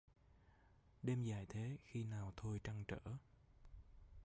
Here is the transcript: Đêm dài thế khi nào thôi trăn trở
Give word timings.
Đêm 1.03 1.23
dài 1.23 1.45
thế 1.49 1.77
khi 1.83 2.03
nào 2.03 2.33
thôi 2.37 2.59
trăn 2.63 2.83
trở 2.87 2.99